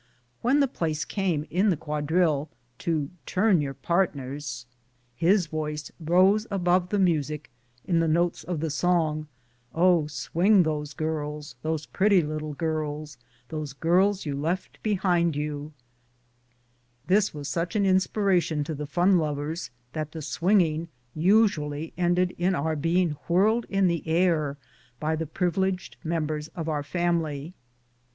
When 0.41 0.61
the 0.61 0.67
place 0.67 1.05
came 1.05 1.45
in 1.51 1.69
the 1.69 1.77
quadrille 1.77 2.49
to" 2.79 3.11
Turn 3.37 3.61
your 3.61 3.75
partners," 3.75 4.65
his 5.15 5.45
voice 5.45 5.91
rose 5.99 6.47
above 6.49 6.89
the 6.89 6.97
music, 6.97 7.51
in 7.85 7.99
the 7.99 8.07
notes 8.07 8.43
of 8.43 8.61
the 8.61 8.65
old 8.73 8.73
song," 8.73 9.27
Oh 9.75 10.07
swing 10.07 10.63
those 10.63 10.95
girls, 10.95 11.55
those 11.61 11.85
pretty 11.85 12.23
little 12.23 12.55
girls, 12.55 13.19
those 13.49 13.73
girls 13.73 14.25
you 14.25 14.35
left 14.35 14.81
behind 14.81 15.35
you 15.35 15.65
1" 15.65 15.73
This 17.05 17.31
was 17.31 17.47
such 17.47 17.75
an 17.75 17.85
inspiration 17.85 18.63
to 18.63 18.73
the 18.73 18.87
fun 18.87 19.09
INCIDENTS 19.09 19.21
OF 19.21 19.23
EVERYDAY 19.23 19.49
LIFE. 19.49 19.93
105 19.93 19.93
lovers 19.93 19.93
that 19.93 20.11
the 20.13 20.21
swinging 20.23 20.87
usually 21.13 21.93
ended 21.95 22.31
in 22.39 22.55
our 22.55 22.75
being 22.75 23.11
whirled 23.27 23.65
in 23.69 23.85
the 23.87 24.01
air 24.07 24.57
by 24.99 25.15
the 25.15 25.27
privileged 25.27 25.97
members 26.03 26.47
of 26.55 26.67
our 26.67 26.81
family. 26.81 27.53